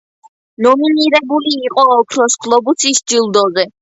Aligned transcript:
ნომინირებული 0.65 1.53
იყო 1.67 1.85
ოქროს 1.97 2.39
გლობუსის 2.47 3.03
ჯილდოზე. 3.13 3.69